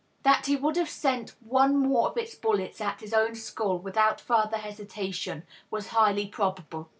[0.23, 4.19] That he would have sent one more of its bullets at his own skull without
[4.19, 6.89] further hesitation, was highly probable.